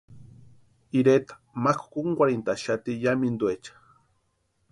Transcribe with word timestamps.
Ireta 0.99 1.33
mákʼu 1.63 1.85
kúnkwarhentʼaxati 1.93 2.91
yámintuecha. 3.03 3.73